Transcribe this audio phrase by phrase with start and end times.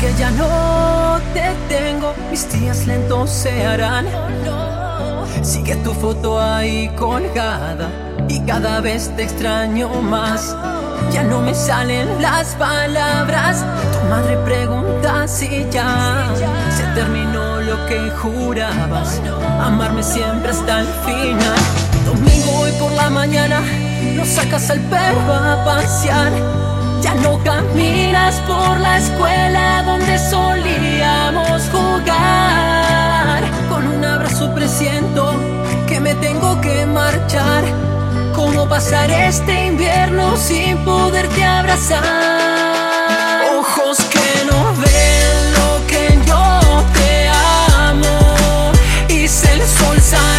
[0.00, 4.06] que ya no te tengo, mis días lentos se harán.
[5.42, 7.90] Sigue tu foto ahí colgada
[8.28, 10.56] y cada vez te extraño más.
[11.12, 13.64] Ya no me salen las palabras.
[13.92, 16.32] Tu madre pregunta si ya
[16.74, 19.20] se terminó lo que jurabas.
[19.60, 21.58] Amarme siempre hasta el final.
[22.06, 23.60] Domingo hoy por la mañana
[24.16, 26.32] lo sacas al perro a pasear.
[27.02, 33.42] Ya no caminas por la escuela donde solíamos jugar.
[33.68, 35.34] Con un abrazo presiento
[35.86, 37.64] que me tengo que marchar.
[38.34, 42.04] ¿Cómo pasar este invierno sin poderte abrazar?
[43.58, 47.28] Ojos que no ven lo que yo te
[47.78, 48.72] amo.
[49.08, 50.29] Hice el sol salir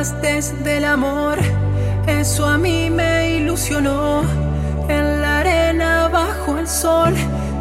[0.00, 1.38] hablaste del amor,
[2.06, 4.22] eso a mí me ilusionó.
[4.88, 7.14] En la arena bajo el sol,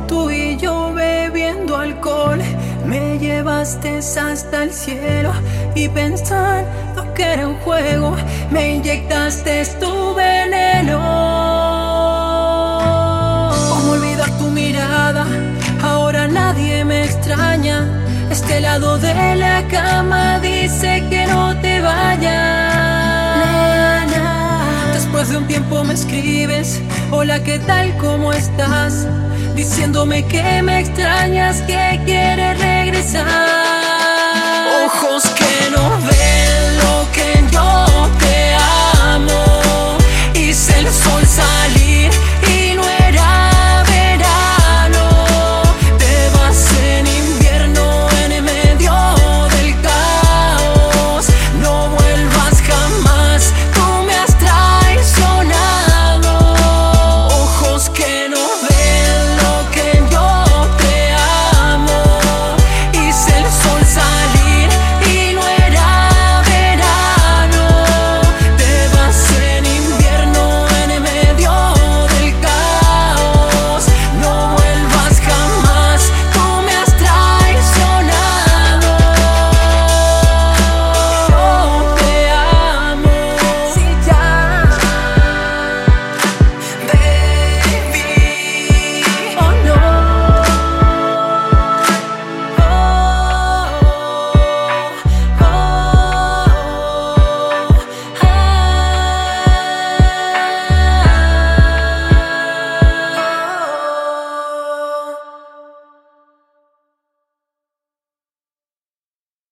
[0.07, 2.39] tú y yo bebiendo alcohol.
[2.85, 5.33] Me llevaste hasta el cielo
[5.75, 8.15] y pensando que era un juego,
[8.51, 10.99] me inyectaste tu veneno.
[13.69, 15.25] ¿Cómo olvidar tu mirada?
[15.83, 17.85] Ahora nadie me extraña.
[18.31, 22.29] Este lado de la cama dice que no te vayas.
[24.93, 26.79] Después de un tiempo me escribes,
[27.11, 27.95] hola, ¿qué tal?
[27.97, 29.07] ¿Cómo estás?
[29.55, 33.25] Diciéndome que me extrañas, que quieres regresar.
[34.85, 35.23] Ojos